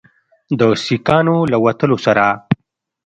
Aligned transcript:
د 0.59 0.61
سیکانو 0.85 1.35
له 1.51 1.57
وتلو 1.63 1.97
سره 2.05 2.25